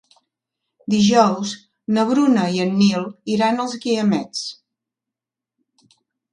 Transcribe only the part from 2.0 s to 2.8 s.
Bruna i en